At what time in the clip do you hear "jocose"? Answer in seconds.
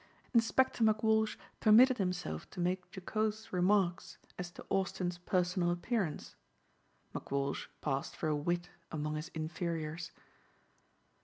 2.91-3.53